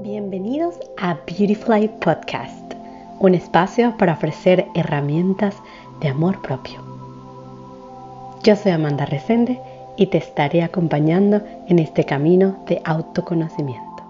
Bienvenidos 0.00 0.78
a 0.96 1.14
Beautifly 1.26 1.88
Podcast, 2.00 2.72
un 3.18 3.34
espacio 3.34 3.96
para 3.96 4.12
ofrecer 4.12 4.68
herramientas 4.76 5.56
de 6.00 6.06
amor 6.06 6.40
propio. 6.40 6.80
Yo 8.44 8.54
soy 8.54 8.70
Amanda 8.70 9.06
Resende 9.06 9.60
y 9.96 10.06
te 10.06 10.18
estaré 10.18 10.62
acompañando 10.62 11.42
en 11.66 11.80
este 11.80 12.04
camino 12.04 12.62
de 12.68 12.80
autoconocimiento. 12.84 14.04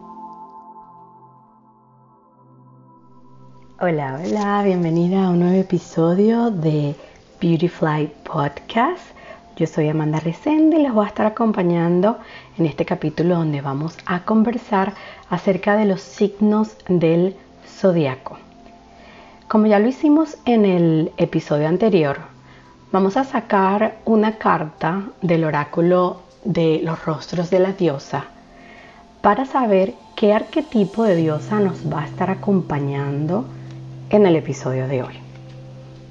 Hola, 3.81 4.21
hola, 4.23 4.63
bienvenida 4.65 5.25
a 5.25 5.31
un 5.31 5.41
nuevo 5.41 5.59
episodio 5.59 6.51
de 6.51 6.95
Beautifly 7.41 8.13
Podcast. 8.25 9.18
Yo 9.59 9.67
soy 9.67 9.89
Amanda 9.89 10.21
Resende 10.21 10.79
y 10.79 10.83
les 10.83 10.93
voy 10.93 11.05
a 11.05 11.09
estar 11.09 11.27
acompañando 11.27 12.19
en 12.59 12.67
este 12.67 12.85
capítulo 12.85 13.35
donde 13.35 13.61
vamos 13.61 13.99
a 14.07 14.25
conversar 14.25 14.95
acerca 15.31 15.77
de 15.77 15.85
los 15.85 16.01
signos 16.01 16.77
del 16.89 17.35
zodiaco. 17.67 18.39
Como 19.49 19.67
ya 19.67 19.81
lo 19.81 19.89
hicimos 19.89 20.39
en 20.45 20.65
el 20.65 21.11
episodio 21.17 21.67
anterior, 21.67 22.19
vamos 22.93 23.17
a 23.17 23.25
sacar 23.25 23.97
una 24.05 24.39
carta 24.39 25.09
del 25.23 25.43
oráculo 25.43 26.21
de 26.45 26.81
los 26.85 27.05
rostros 27.05 27.51
de 27.51 27.59
la 27.59 27.73
diosa 27.73 28.27
para 29.23 29.45
saber 29.45 29.95
qué 30.15 30.35
arquetipo 30.35 31.03
de 31.03 31.17
diosa 31.17 31.59
nos 31.59 31.93
va 31.93 32.03
a 32.03 32.07
estar 32.07 32.31
acompañando 32.31 33.45
en 34.11 34.25
el 34.25 34.37
episodio 34.37 34.87
de 34.87 35.03
hoy. 35.03 35.15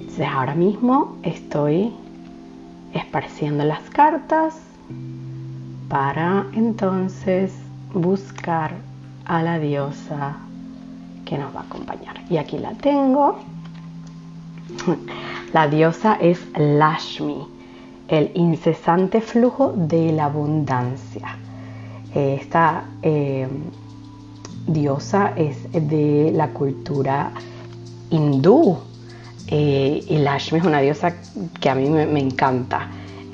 Entonces 0.00 0.28
ahora 0.28 0.54
mismo 0.54 1.16
estoy 1.22 1.94
esparciendo 2.94 3.64
las 3.64 3.82
cartas 3.90 4.56
para 5.88 6.46
entonces 6.52 7.52
buscar 7.92 8.72
a 9.24 9.42
la 9.42 9.58
diosa 9.58 10.36
que 11.24 11.38
nos 11.38 11.54
va 11.54 11.60
a 11.60 11.64
acompañar. 11.64 12.16
Y 12.30 12.36
aquí 12.36 12.58
la 12.58 12.72
tengo. 12.72 13.38
La 15.52 15.66
diosa 15.66 16.14
es 16.20 16.46
Lashmi, 16.56 17.46
el 18.08 18.30
incesante 18.34 19.22
flujo 19.22 19.72
de 19.74 20.12
la 20.12 20.26
abundancia. 20.26 21.36
Esta 22.14 22.84
eh, 23.00 23.48
diosa 24.66 25.32
es 25.36 25.72
de 25.72 26.30
la 26.34 26.48
cultura 26.48 27.30
hindú, 28.10 28.78
eh, 29.50 30.04
y 30.06 30.18
Lashmi 30.18 30.58
es 30.58 30.64
una 30.64 30.80
diosa 30.80 31.14
que 31.58 31.70
a 31.70 31.74
mí 31.74 31.88
me, 31.88 32.20
encanta 32.20 32.88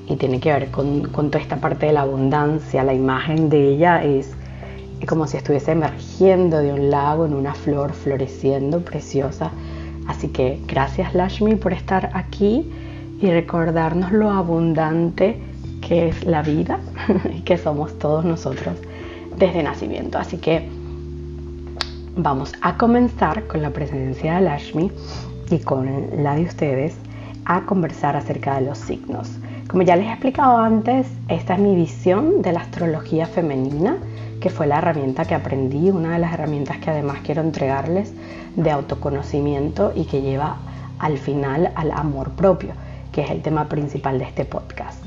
y 0.09 0.15
tiene 0.15 0.39
que 0.39 0.53
ver 0.53 0.71
con, 0.71 1.11
toda 1.11 1.41
esta 1.41 1.57
parte 1.57 1.87
de 1.87 1.93
la 1.93 2.03
abundancia. 2.03 2.85
La 2.85 2.95
imagen 2.95 3.49
de 3.49 3.71
ella 3.71 4.05
es 4.05 4.31
como 5.09 5.27
si 5.27 5.37
estuviese 5.37 5.73
emergiendo 5.73 6.59
de 6.59 6.73
un 6.73 6.91
lago 6.91 7.27
en 7.27 7.35
una 7.35 7.53
flor 7.55 7.93
floreciendo, 7.93 8.85
preciosa. 8.85 9.51
Así 10.07 10.29
que 10.29 10.61
gracias 10.69 11.15
Lashmi 11.15 11.57
por 11.57 11.73
estar 11.73 12.11
aquí 12.15 12.71
y 13.21 13.31
recordarnos 13.31 14.13
lo 14.13 14.31
abundante 14.31 15.41
que 15.81 16.09
es 16.09 16.25
la 16.25 16.43
vida 16.43 16.79
y 17.37 17.41
que 17.41 17.59
somos 17.59 17.99
todos 17.99 18.25
nosotros 18.25 18.77
desde 19.37 19.65
nacimiento. 19.65 20.19
Así 20.19 20.37
que 20.37 20.69
vamos 22.17 22.53
a 22.61 22.77
comenzar 22.77 23.49
con 23.49 23.63
la 23.63 23.71
presencia 23.71 24.37
de 24.37 24.43
Lashmi 24.43 24.93
y 25.51 25.59
con 25.59 26.23
la 26.23 26.35
de 26.35 26.43
ustedes 26.45 26.97
a 27.45 27.63
conversar 27.63 28.17
acerca 28.17 28.57
de 28.57 28.67
los 28.67 28.79
signos. 28.79 29.31
Como 29.69 29.83
ya 29.83 29.97
les 29.97 30.07
he 30.07 30.11
explicado 30.11 30.59
antes, 30.59 31.07
esta 31.29 31.55
es 31.55 31.61
mi 31.61 31.75
visión 31.75 32.43
de 32.43 32.53
la 32.53 32.61
astrología 32.61 33.27
femenina, 33.27 33.97
que 34.41 34.51
fue 34.51 34.67
la 34.67 34.79
herramienta 34.79 35.25
que 35.25 35.35
aprendí, 35.35 35.91
una 35.91 36.13
de 36.13 36.19
las 36.19 36.33
herramientas 36.35 36.79
que 36.79 36.91
además 36.91 37.19
quiero 37.25 37.43
entregarles 37.43 38.13
de 38.57 38.71
autoconocimiento 38.71 39.93
y 39.95 40.05
que 40.05 40.21
lleva 40.21 40.59
al 40.99 41.19
final 41.19 41.73
al 41.75 41.91
amor 41.93 42.31
propio, 42.33 42.73
que 43.11 43.23
es 43.23 43.31
el 43.31 43.43
tema 43.43 43.69
principal 43.69 44.19
de 44.19 44.25
este 44.25 44.45
podcast. 44.45 45.03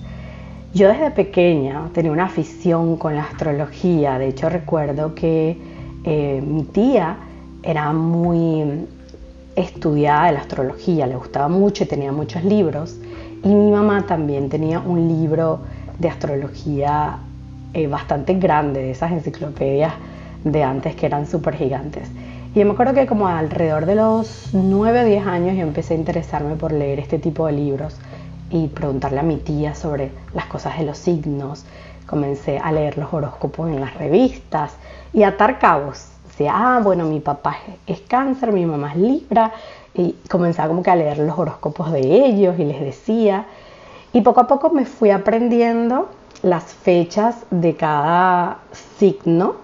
Yo 0.73 0.89
desde 0.89 1.11
pequeña 1.11 1.89
tenía 1.93 2.11
una 2.11 2.25
afición 2.25 2.97
con 2.97 3.15
la 3.15 3.23
astrología, 3.23 4.19
de 4.19 4.27
hecho 4.27 4.49
recuerdo 4.49 5.15
que 5.15 5.57
eh, 6.03 6.43
mi 6.45 6.63
tía 6.63 7.17
era 7.63 7.93
muy 7.93 8.87
estudiaba 9.57 10.31
la 10.31 10.39
astrología, 10.39 11.07
le 11.07 11.15
gustaba 11.15 11.47
mucho 11.47 11.83
y 11.83 11.87
tenía 11.87 12.11
muchos 12.11 12.43
libros. 12.43 12.97
Y 13.43 13.49
mi 13.49 13.71
mamá 13.71 14.05
también 14.05 14.49
tenía 14.49 14.79
un 14.79 15.07
libro 15.07 15.59
de 15.97 16.09
astrología 16.09 17.17
eh, 17.73 17.87
bastante 17.87 18.35
grande, 18.35 18.81
de 18.81 18.91
esas 18.91 19.11
enciclopedias 19.11 19.93
de 20.43 20.63
antes 20.63 20.95
que 20.95 21.07
eran 21.07 21.25
súper 21.25 21.55
gigantes. 21.55 22.09
Y 22.53 22.63
me 22.63 22.71
acuerdo 22.71 22.93
que 22.93 23.07
como 23.07 23.27
alrededor 23.27 23.87
de 23.87 23.95
los 23.95 24.49
9 24.53 25.01
o 25.01 25.05
10 25.05 25.27
años 25.27 25.57
yo 25.57 25.63
empecé 25.63 25.95
a 25.95 25.97
interesarme 25.97 26.55
por 26.55 26.71
leer 26.71 26.99
este 26.99 27.17
tipo 27.17 27.47
de 27.47 27.53
libros 27.53 27.97
y 28.51 28.67
preguntarle 28.67 29.19
a 29.19 29.23
mi 29.23 29.37
tía 29.37 29.73
sobre 29.73 30.11
las 30.33 30.45
cosas 30.45 30.77
de 30.77 30.85
los 30.85 30.99
signos. 30.99 31.65
Comencé 32.05 32.59
a 32.59 32.71
leer 32.71 32.97
los 32.97 33.11
horóscopos 33.11 33.69
en 33.69 33.81
las 33.81 33.95
revistas 33.95 34.73
y 35.13 35.23
atar 35.23 35.59
cabos 35.59 36.07
decía, 36.37 36.53
ah, 36.53 36.79
bueno, 36.83 37.05
mi 37.05 37.19
papá 37.19 37.57
es 37.87 38.01
cáncer, 38.01 38.51
mi 38.51 38.63
mamá 38.63 38.91
es 38.91 38.97
libra, 38.97 39.51
y 39.95 40.15
comenzaba 40.29 40.67
como 40.67 40.83
que 40.83 40.91
a 40.91 40.95
leer 40.95 41.17
los 41.17 41.37
horóscopos 41.37 41.91
de 41.91 42.01
ellos 42.01 42.59
y 42.59 42.65
les 42.65 42.79
decía, 42.79 43.45
y 44.13 44.21
poco 44.21 44.41
a 44.41 44.47
poco 44.47 44.69
me 44.69 44.85
fui 44.85 45.09
aprendiendo 45.09 46.09
las 46.43 46.65
fechas 46.65 47.43
de 47.49 47.75
cada 47.75 48.59
signo, 48.99 49.55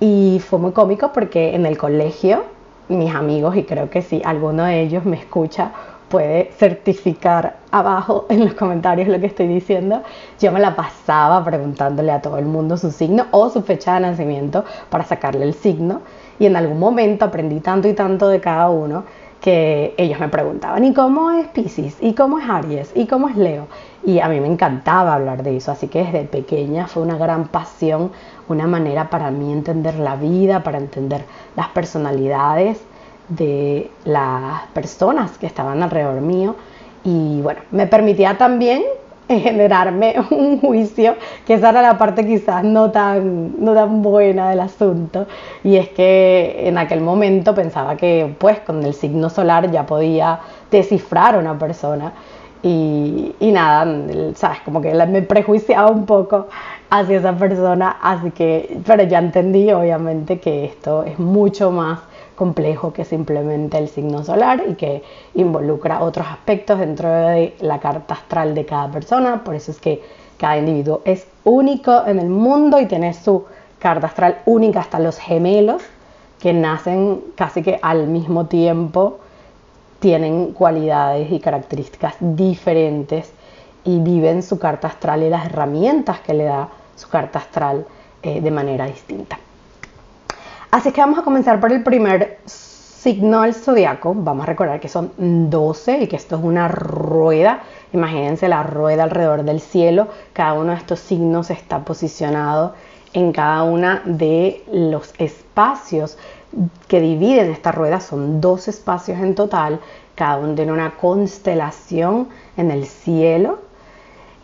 y 0.00 0.42
fue 0.46 0.58
muy 0.58 0.72
cómico 0.72 1.12
porque 1.14 1.54
en 1.54 1.64
el 1.64 1.78
colegio, 1.78 2.44
mis 2.88 3.14
amigos, 3.14 3.56
y 3.56 3.64
creo 3.64 3.88
que 3.88 4.02
si 4.02 4.20
alguno 4.22 4.64
de 4.64 4.82
ellos 4.82 5.06
me 5.06 5.16
escucha, 5.16 5.72
puede 6.10 6.50
certificar 6.58 7.56
abajo 7.70 8.26
en 8.28 8.44
los 8.44 8.54
comentarios 8.54 9.08
lo 9.08 9.18
que 9.18 9.26
estoy 9.26 9.46
diciendo. 9.46 10.02
Yo 10.38 10.52
me 10.52 10.60
la 10.60 10.76
pasaba 10.76 11.42
preguntándole 11.42 12.12
a 12.12 12.20
todo 12.20 12.36
el 12.36 12.44
mundo 12.44 12.76
su 12.76 12.90
signo 12.90 13.26
o 13.30 13.48
su 13.48 13.62
fecha 13.62 13.94
de 13.94 14.00
nacimiento 14.00 14.64
para 14.90 15.04
sacarle 15.04 15.44
el 15.44 15.54
signo. 15.54 16.02
Y 16.38 16.46
en 16.46 16.56
algún 16.56 16.78
momento 16.78 17.24
aprendí 17.24 17.60
tanto 17.60 17.88
y 17.88 17.94
tanto 17.94 18.28
de 18.28 18.40
cada 18.40 18.68
uno 18.68 19.04
que 19.40 19.94
ellos 19.96 20.20
me 20.20 20.28
preguntaban, 20.28 20.84
¿y 20.84 20.92
cómo 20.92 21.30
es 21.30 21.46
Pisces? 21.48 21.96
¿Y 22.00 22.12
cómo 22.12 22.38
es 22.38 22.48
Aries? 22.48 22.92
¿Y 22.94 23.06
cómo 23.06 23.28
es 23.28 23.36
Leo? 23.36 23.68
Y 24.04 24.18
a 24.20 24.28
mí 24.28 24.38
me 24.38 24.46
encantaba 24.46 25.14
hablar 25.14 25.42
de 25.42 25.56
eso, 25.56 25.72
así 25.72 25.88
que 25.88 26.04
desde 26.04 26.24
pequeña 26.24 26.86
fue 26.86 27.02
una 27.02 27.16
gran 27.16 27.48
pasión, 27.48 28.10
una 28.48 28.66
manera 28.66 29.08
para 29.08 29.30
mí 29.30 29.50
entender 29.50 29.98
la 29.98 30.16
vida, 30.16 30.62
para 30.62 30.76
entender 30.76 31.24
las 31.56 31.68
personalidades 31.68 32.82
de 33.30 33.90
las 34.04 34.62
personas 34.74 35.38
que 35.38 35.46
estaban 35.46 35.82
alrededor 35.82 36.20
mío. 36.20 36.56
Y 37.04 37.40
bueno, 37.40 37.60
me 37.70 37.86
permitía 37.86 38.36
también 38.36 38.82
generarme 39.28 40.16
un 40.30 40.60
juicio, 40.60 41.14
que 41.46 41.54
esa 41.54 41.70
era 41.70 41.82
la 41.82 41.96
parte 41.96 42.26
quizás 42.26 42.62
no 42.64 42.90
tan, 42.90 43.64
no 43.64 43.72
tan 43.72 44.02
buena 44.02 44.50
del 44.50 44.60
asunto, 44.60 45.26
y 45.64 45.76
es 45.76 45.88
que 45.90 46.68
en 46.68 46.76
aquel 46.78 47.00
momento 47.00 47.54
pensaba 47.54 47.96
que 47.96 48.34
pues 48.38 48.60
con 48.60 48.82
el 48.84 48.92
signo 48.92 49.30
solar 49.30 49.70
ya 49.70 49.86
podía 49.86 50.40
descifrar 50.70 51.36
a 51.36 51.38
una 51.38 51.58
persona. 51.58 52.12
Y, 52.62 53.34
y 53.40 53.52
nada, 53.52 53.86
sabes, 54.34 54.60
como 54.66 54.82
que 54.82 54.92
me 54.92 55.22
prejuiciaba 55.22 55.90
un 55.90 56.04
poco 56.04 56.48
hacia 56.90 57.16
esa 57.16 57.34
persona, 57.34 57.96
así 58.02 58.32
que, 58.32 58.80
pero 58.84 59.02
ya 59.04 59.18
entendí 59.18 59.72
obviamente 59.72 60.40
que 60.40 60.66
esto 60.66 61.04
es 61.04 61.18
mucho 61.18 61.70
más 61.70 62.00
complejo 62.40 62.94
que 62.94 63.04
simplemente 63.04 63.76
el 63.76 63.90
signo 63.90 64.24
solar 64.24 64.64
y 64.66 64.74
que 64.74 65.02
involucra 65.34 66.00
otros 66.00 66.26
aspectos 66.26 66.78
dentro 66.78 67.06
de 67.06 67.54
la 67.60 67.80
carta 67.80 68.14
astral 68.14 68.54
de 68.54 68.64
cada 68.64 68.90
persona. 68.90 69.44
Por 69.44 69.54
eso 69.54 69.70
es 69.70 69.78
que 69.78 70.02
cada 70.38 70.56
individuo 70.56 71.02
es 71.04 71.26
único 71.44 72.06
en 72.06 72.18
el 72.18 72.30
mundo 72.30 72.80
y 72.80 72.86
tiene 72.86 73.12
su 73.12 73.44
carta 73.78 74.06
astral 74.06 74.38
única 74.46 74.80
hasta 74.80 74.98
los 74.98 75.18
gemelos 75.18 75.82
que 76.38 76.54
nacen 76.54 77.20
casi 77.34 77.62
que 77.62 77.78
al 77.82 78.06
mismo 78.06 78.46
tiempo, 78.46 79.18
tienen 79.98 80.54
cualidades 80.54 81.30
y 81.30 81.40
características 81.40 82.14
diferentes 82.20 83.34
y 83.84 83.98
viven 83.98 84.42
su 84.42 84.58
carta 84.58 84.88
astral 84.88 85.24
y 85.24 85.28
las 85.28 85.44
herramientas 85.44 86.20
que 86.20 86.32
le 86.32 86.44
da 86.44 86.70
su 86.96 87.10
carta 87.10 87.38
astral 87.38 87.84
eh, 88.22 88.40
de 88.40 88.50
manera 88.50 88.86
distinta. 88.86 89.38
Así 90.70 90.92
que 90.92 91.00
vamos 91.00 91.18
a 91.18 91.22
comenzar 91.22 91.58
por 91.58 91.72
el 91.72 91.82
primer 91.82 92.38
signo 92.46 93.42
del 93.42 93.54
zodiaco. 93.54 94.14
Vamos 94.14 94.44
a 94.44 94.46
recordar 94.46 94.78
que 94.78 94.88
son 94.88 95.10
12 95.18 96.02
y 96.02 96.06
que 96.06 96.14
esto 96.14 96.36
es 96.36 96.44
una 96.44 96.68
rueda. 96.68 97.60
Imagínense 97.92 98.46
la 98.46 98.62
rueda 98.62 99.02
alrededor 99.02 99.42
del 99.42 99.60
cielo. 99.60 100.06
Cada 100.32 100.52
uno 100.52 100.70
de 100.70 100.78
estos 100.78 101.00
signos 101.00 101.50
está 101.50 101.80
posicionado 101.80 102.74
en 103.12 103.32
cada 103.32 103.64
una 103.64 104.02
de 104.04 104.62
los 104.70 105.12
espacios 105.18 106.16
que 106.86 107.00
dividen 107.00 107.50
esta 107.50 107.72
rueda. 107.72 107.98
Son 107.98 108.40
dos 108.40 108.68
espacios 108.68 109.18
en 109.18 109.34
total. 109.34 109.80
Cada 110.14 110.36
uno 110.36 110.54
tiene 110.54 110.70
una 110.70 110.92
constelación 110.92 112.28
en 112.56 112.70
el 112.70 112.86
cielo. 112.86 113.58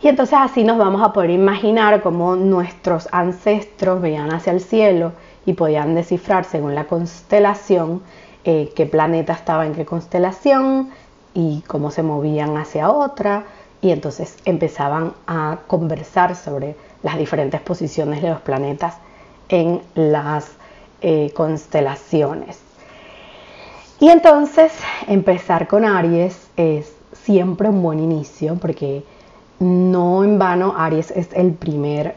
Y 0.01 0.09
entonces 0.09 0.37
así 0.41 0.65
nos 0.65 0.77
vamos 0.77 1.01
a 1.01 1.13
poder 1.13 1.29
imaginar 1.29 2.01
cómo 2.01 2.35
nuestros 2.35 3.07
ancestros 3.13 4.01
veían 4.01 4.33
hacia 4.33 4.51
el 4.51 4.59
cielo 4.59 5.13
y 5.47 5.53
podían 5.53 5.95
descifrar 5.95 6.43
según 6.43 6.75
la 6.75 6.83
constelación 6.87 8.03
eh, 8.43 8.71
qué 8.75 8.85
planeta 8.85 9.31
estaba 9.31 9.65
en 9.65 9.73
qué 9.73 9.85
constelación 9.85 10.89
y 11.33 11.61
cómo 11.67 11.89
se 11.89 12.03
movían 12.03 12.57
hacia 12.57 12.91
otra 12.91 13.45
y 13.81 13.91
entonces 13.91 14.35
empezaban 14.43 15.13
a 15.25 15.59
conversar 15.67 16.35
sobre 16.35 16.75
las 17.01 17.17
diferentes 17.17 17.61
posiciones 17.61 18.21
de 18.21 18.29
los 18.29 18.41
planetas 18.41 18.97
en 19.47 19.81
las 19.95 20.51
eh, 20.99 21.31
constelaciones. 21.33 22.59
Y 24.01 24.09
entonces 24.09 24.73
empezar 25.07 25.69
con 25.69 25.85
Aries 25.85 26.49
es 26.57 26.93
siempre 27.13 27.69
un 27.69 27.81
buen 27.81 27.99
inicio 28.01 28.55
porque 28.55 29.05
no 29.59 30.25
en 30.25 30.37
vano 30.37 30.73
Aries 30.77 31.11
es 31.11 31.29
el 31.31 31.53
primer 31.53 32.15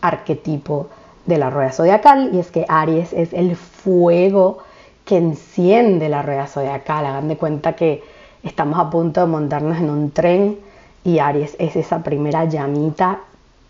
arquetipo 0.00 0.88
de 1.26 1.38
la 1.38 1.50
rueda 1.50 1.72
zodiacal 1.72 2.30
y 2.32 2.38
es 2.38 2.50
que 2.50 2.66
Aries 2.68 3.12
es 3.12 3.32
el 3.32 3.56
fuego 3.56 4.58
que 5.04 5.16
enciende 5.16 6.08
la 6.08 6.22
rueda 6.22 6.46
zodiacal. 6.46 7.06
Hagan 7.06 7.28
de 7.28 7.36
cuenta 7.36 7.74
que 7.74 8.02
estamos 8.42 8.78
a 8.78 8.90
punto 8.90 9.20
de 9.20 9.26
montarnos 9.26 9.78
en 9.78 9.90
un 9.90 10.10
tren 10.10 10.58
y 11.04 11.18
Aries 11.18 11.56
es 11.58 11.76
esa 11.76 12.02
primera 12.02 12.44
llamita 12.44 13.20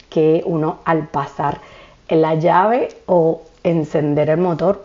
que 0.09 0.43
uno 0.47 0.79
al 0.85 1.09
pasar 1.09 1.61
en 2.09 2.23
la 2.23 2.35
llave 2.35 2.89
o 3.07 3.43
encender 3.63 4.31
el 4.31 4.39
motor, 4.39 4.85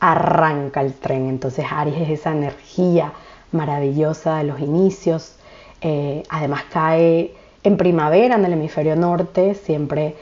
arranca 0.00 0.80
el 0.80 0.94
tren. 0.94 1.28
Entonces 1.28 1.66
Aries 1.70 2.02
es 2.02 2.20
esa 2.20 2.32
energía 2.32 3.12
maravillosa 3.52 4.38
de 4.38 4.44
los 4.44 4.60
inicios. 4.60 5.36
Eh, 5.80 6.22
además 6.28 6.64
cae 6.70 7.34
en 7.62 7.76
primavera 7.76 8.36
en 8.36 8.44
el 8.44 8.52
hemisferio 8.52 8.96
norte, 8.96 9.54
siempre 9.54 10.16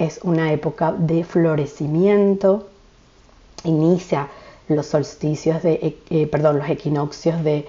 es 0.00 0.20
una 0.24 0.52
época 0.52 0.92
de 0.92 1.22
florecimiento. 1.22 2.68
Inicia 3.64 4.28
los 4.68 4.86
solsticios 4.86 5.62
de, 5.62 5.72
eh, 5.74 5.98
eh, 6.10 6.26
perdón, 6.26 6.58
los 6.58 6.68
equinoccios 6.68 7.44
de 7.44 7.66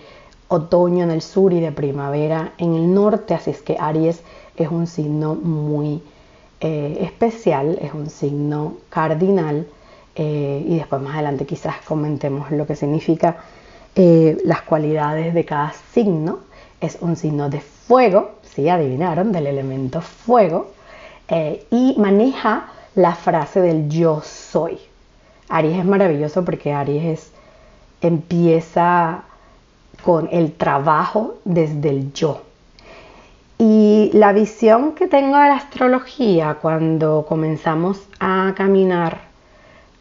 otoño 0.48 1.04
en 1.04 1.12
el 1.12 1.22
sur 1.22 1.54
y 1.54 1.60
de 1.60 1.72
primavera 1.72 2.54
en 2.58 2.74
el 2.74 2.94
norte, 2.94 3.34
así 3.34 3.52
es 3.52 3.62
que 3.62 3.78
Aries 3.80 4.22
es 4.58 4.70
un 4.70 4.88
signo 4.88 5.36
muy 5.36 6.02
especial, 6.64 7.80
es 7.82 7.92
un 7.92 8.12
signo 8.12 8.76
cardinal 8.90 9.66
y 10.16 10.78
después 10.78 11.02
más 11.02 11.16
adelante 11.16 11.48
quizás 11.48 11.78
comentemos 11.88 12.52
lo 12.52 12.68
que 12.68 12.76
significa 12.76 13.38
eh, 13.96 14.38
las 14.46 14.62
cualidades 14.62 15.34
de 15.34 15.44
cada 15.44 15.74
signo. 15.94 16.40
Es 16.80 16.98
un 17.02 17.16
signo 17.16 17.50
de 17.50 17.60
fuego, 17.60 18.32
si 18.42 18.70
adivinaron, 18.70 19.32
del 19.32 19.48
elemento 19.48 20.02
fuego, 20.02 20.72
eh, 21.32 21.66
y 21.72 21.96
maneja 21.98 22.68
la 22.94 23.16
frase 23.16 23.62
del 23.62 23.88
yo 23.88 24.22
soy. 24.22 24.78
Aries 25.48 25.80
es 25.80 25.86
maravilloso 25.86 26.44
porque 26.44 26.74
Aries 26.74 27.32
empieza 28.02 29.24
con 30.04 30.28
el 30.32 30.52
trabajo 30.52 31.36
desde 31.46 31.90
el 31.90 32.12
yo. 32.12 32.42
Y 33.58 34.10
la 34.14 34.34
visión 34.34 34.94
que 34.94 35.08
tengo 35.08 35.38
de 35.38 35.48
la 35.48 35.56
astrología 35.56 36.56
cuando 36.62 37.26
comenzamos 37.30 38.02
a 38.20 38.54
caminar 38.58 39.22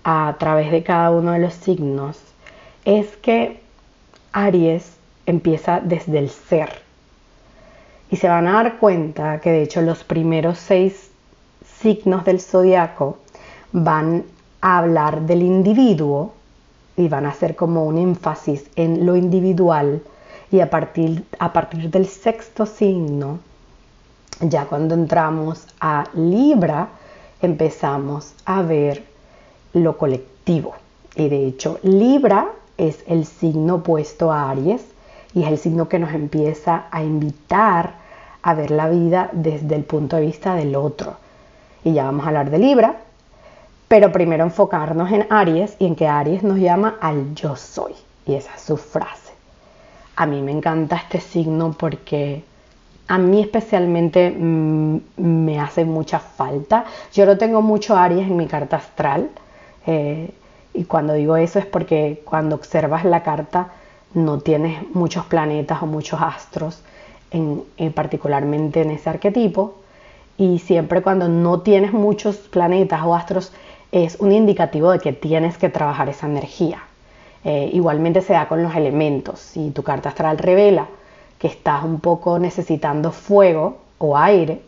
a 0.02 0.34
través 0.38 0.72
de 0.72 0.82
cada 0.82 1.12
uno 1.12 1.32
de 1.32 1.38
los 1.38 1.54
signos 1.54 2.18
es 2.84 3.06
que 3.18 3.60
Aries 4.32 4.96
empieza 5.26 5.78
desde 5.78 6.18
el 6.18 6.28
ser. 6.28 6.82
Y 8.10 8.16
se 8.16 8.28
van 8.28 8.48
a 8.48 8.54
dar 8.54 8.78
cuenta 8.78 9.40
que 9.40 9.52
de 9.52 9.62
hecho 9.62 9.80
los 9.82 10.02
primeros 10.02 10.58
seis 10.58 11.09
signos 11.80 12.24
del 12.24 12.40
zodiaco 12.40 13.18
van 13.72 14.24
a 14.60 14.78
hablar 14.78 15.22
del 15.22 15.42
individuo 15.42 16.32
y 16.96 17.08
van 17.08 17.26
a 17.26 17.30
hacer 17.30 17.56
como 17.56 17.86
un 17.86 17.98
énfasis 17.98 18.64
en 18.76 19.06
lo 19.06 19.16
individual 19.16 20.02
y 20.50 20.60
a 20.60 20.68
partir, 20.68 21.24
a 21.38 21.52
partir 21.52 21.90
del 21.90 22.06
sexto 22.06 22.66
signo, 22.66 23.38
ya 24.40 24.66
cuando 24.66 24.94
entramos 24.94 25.66
a 25.80 26.04
Libra, 26.14 26.88
empezamos 27.40 28.34
a 28.44 28.62
ver 28.62 29.04
lo 29.72 29.96
colectivo. 29.96 30.74
Y 31.14 31.28
de 31.28 31.46
hecho, 31.46 31.78
Libra 31.82 32.48
es 32.76 33.04
el 33.06 33.24
signo 33.24 33.76
opuesto 33.76 34.32
a 34.32 34.50
Aries 34.50 34.82
y 35.34 35.44
es 35.44 35.48
el 35.48 35.58
signo 35.58 35.88
que 35.88 35.98
nos 35.98 36.12
empieza 36.12 36.86
a 36.90 37.02
invitar 37.02 37.94
a 38.42 38.54
ver 38.54 38.70
la 38.70 38.88
vida 38.88 39.30
desde 39.32 39.76
el 39.76 39.84
punto 39.84 40.16
de 40.16 40.22
vista 40.22 40.54
del 40.54 40.74
otro. 40.74 41.16
Y 41.84 41.92
ya 41.92 42.04
vamos 42.04 42.24
a 42.24 42.28
hablar 42.28 42.50
de 42.50 42.58
Libra, 42.58 42.96
pero 43.88 44.12
primero 44.12 44.44
enfocarnos 44.44 45.10
en 45.12 45.26
Aries 45.30 45.76
y 45.78 45.86
en 45.86 45.96
que 45.96 46.06
Aries 46.06 46.42
nos 46.42 46.58
llama 46.58 46.96
al 47.00 47.34
yo 47.34 47.56
soy. 47.56 47.94
Y 48.26 48.34
esa 48.34 48.54
es 48.54 48.62
su 48.62 48.76
frase. 48.76 49.32
A 50.16 50.26
mí 50.26 50.42
me 50.42 50.52
encanta 50.52 50.96
este 50.96 51.20
signo 51.20 51.74
porque 51.78 52.44
a 53.08 53.18
mí 53.18 53.40
especialmente 53.40 54.30
mm, 54.30 55.00
me 55.16 55.58
hace 55.58 55.84
mucha 55.84 56.20
falta. 56.20 56.84
Yo 57.12 57.26
no 57.26 57.36
tengo 57.38 57.62
mucho 57.62 57.96
Aries 57.96 58.28
en 58.28 58.36
mi 58.36 58.46
carta 58.46 58.76
astral. 58.76 59.30
Eh, 59.86 60.30
y 60.74 60.84
cuando 60.84 61.14
digo 61.14 61.36
eso 61.36 61.58
es 61.58 61.66
porque 61.66 62.22
cuando 62.24 62.54
observas 62.54 63.04
la 63.04 63.22
carta 63.22 63.72
no 64.14 64.38
tienes 64.38 64.88
muchos 64.94 65.24
planetas 65.26 65.82
o 65.82 65.86
muchos 65.86 66.20
astros, 66.20 66.82
en, 67.30 67.64
particularmente 67.92 68.82
en 68.82 68.90
ese 68.90 69.10
arquetipo. 69.10 69.79
Y 70.38 70.58
siempre 70.60 71.02
cuando 71.02 71.28
no 71.28 71.60
tienes 71.60 71.92
muchos 71.92 72.36
planetas 72.36 73.02
o 73.04 73.14
astros 73.14 73.52
es 73.92 74.16
un 74.20 74.32
indicativo 74.32 74.90
de 74.90 75.00
que 75.00 75.12
tienes 75.12 75.58
que 75.58 75.68
trabajar 75.68 76.08
esa 76.08 76.26
energía. 76.26 76.82
Eh, 77.44 77.70
igualmente 77.72 78.20
se 78.20 78.34
da 78.34 78.48
con 78.48 78.62
los 78.62 78.74
elementos. 78.74 79.40
Si 79.40 79.70
tu 79.70 79.82
carta 79.82 80.10
astral 80.10 80.38
revela 80.38 80.86
que 81.38 81.48
estás 81.48 81.84
un 81.84 82.00
poco 82.00 82.38
necesitando 82.38 83.12
fuego 83.12 83.78
o 83.98 84.16
aire, 84.16 84.60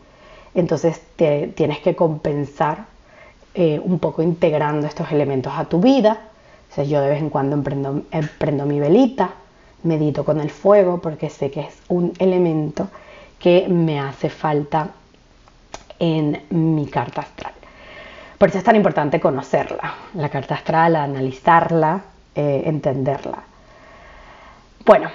entonces 0.55 1.01
te, 1.15 1.47
tienes 1.47 1.79
que 1.79 1.95
compensar 1.95 2.85
eh, 3.55 3.79
un 3.83 3.99
poco 3.99 4.23
integrando 4.23 4.87
estos 4.87 5.11
elementos 5.11 5.53
a 5.55 5.65
tu 5.65 5.79
vida. 5.79 6.19
O 6.75 6.81
yo 6.81 7.01
de 7.01 7.09
vez 7.09 7.19
en 7.21 7.29
cuando 7.29 7.55
emprendo, 7.55 8.65
mi 8.65 8.79
velita, 8.79 9.29
medito 9.83 10.25
con 10.25 10.39
el 10.39 10.49
fuego 10.49 10.99
porque 10.99 11.29
sé 11.29 11.51
que 11.51 11.61
es 11.61 11.77
un 11.87 12.13
elemento 12.17 12.87
que 13.37 13.67
me 13.69 13.99
hace 13.99 14.29
falta 14.29 14.89
en 16.03 16.41
mi 16.49 16.85
carta 16.87 17.21
astral. 17.21 17.53
Por 18.37 18.49
eso 18.49 18.57
es 18.57 18.63
tan 18.63 18.75
importante 18.75 19.21
conocerla, 19.21 19.93
la 20.15 20.27
carta 20.27 20.55
astral, 20.55 20.97
analizarla, 20.97 22.01
eh, 22.35 22.63
entenderla. 22.65 23.39
Bueno, 24.85 25.09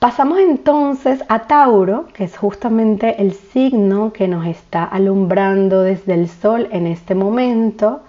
Pasamos 0.00 0.38
entonces 0.38 1.24
a 1.30 1.46
Tauro, 1.46 2.08
que 2.12 2.24
es 2.24 2.36
justamente 2.36 3.22
el 3.22 3.32
signo 3.32 4.12
que 4.12 4.28
nos 4.28 4.44
está 4.46 4.84
alumbrando 4.84 5.80
desde 5.80 6.12
el 6.12 6.28
sol 6.28 6.68
en 6.72 6.86
este 6.86 7.14
momento. 7.14 8.02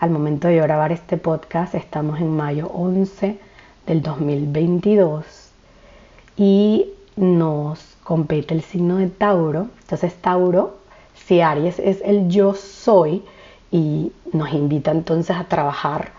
Al 0.00 0.10
momento 0.10 0.48
de 0.48 0.56
grabar 0.56 0.90
este 0.90 1.16
podcast 1.16 1.76
estamos 1.76 2.18
en 2.18 2.34
mayo 2.34 2.66
11 2.74 3.38
del 3.86 4.02
2022 4.02 5.52
y 6.36 6.86
nos 7.14 7.96
compete 8.02 8.54
el 8.54 8.62
signo 8.62 8.96
de 8.96 9.06
Tauro. 9.06 9.68
Entonces 9.82 10.14
Tauro, 10.16 10.77
si 11.28 11.42
Aries 11.42 11.78
es 11.78 12.00
el 12.04 12.28
yo 12.28 12.54
soy 12.54 13.22
y 13.70 14.10
nos 14.32 14.50
invita 14.54 14.90
entonces 14.90 15.36
a 15.36 15.44
trabajar 15.44 16.10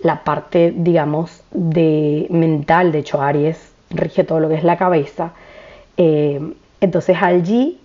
la 0.00 0.22
parte, 0.22 0.72
digamos, 0.76 1.42
de 1.50 2.28
mental. 2.30 2.92
De 2.92 3.00
hecho, 3.00 3.20
Aries 3.20 3.58
rige 3.90 4.22
todo 4.22 4.38
lo 4.38 4.48
que 4.48 4.54
es 4.54 4.64
la 4.64 4.76
cabeza. 4.76 5.32
Eh, 5.96 6.54
entonces 6.80 7.16
allí 7.20 7.80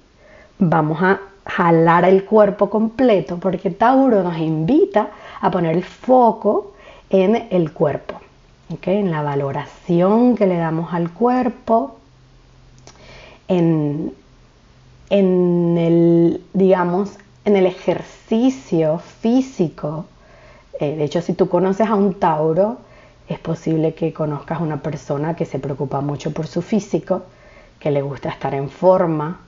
vamos 0.60 1.02
a 1.02 1.20
jalar 1.46 2.06
el 2.06 2.26
cuerpo 2.26 2.70
completo 2.70 3.38
porque 3.38 3.72
Tauro 3.72 4.22
nos 4.22 4.38
invita 4.38 5.10
a 5.42 5.50
poner 5.50 5.76
el 5.76 5.84
foco 5.84 6.74
en 7.10 7.48
el 7.50 7.72
cuerpo, 7.72 8.20
en 8.84 9.12
la 9.12 9.24
valoración 9.24 10.36
que 10.36 10.46
le 10.46 10.58
damos 10.58 10.94
al 10.94 11.12
cuerpo, 11.12 11.98
en, 13.48 14.14
en 15.10 15.78
el, 15.78 16.17
en 17.46 17.56
el 17.56 17.66
ejercicio 17.66 19.00
físico. 19.00 20.06
Eh, 20.80 20.96
de 20.96 21.04
hecho, 21.06 21.22
si 21.22 21.34
tú 21.34 21.50
conoces 21.50 21.88
a 21.88 21.96
un 21.96 22.14
Tauro, 22.14 22.78
es 23.28 23.40
posible 23.40 23.94
que 23.94 24.14
conozcas 24.14 24.62
una 24.62 24.82
persona 24.82 25.36
que 25.36 25.46
se 25.46 25.58
preocupa 25.58 26.02
mucho 26.02 26.32
por 26.32 26.46
su 26.46 26.62
físico, 26.62 27.24
que 27.80 27.90
le 27.90 28.02
gusta 28.02 28.30
estar 28.30 28.54
en 28.54 28.70
forma, 28.70 29.40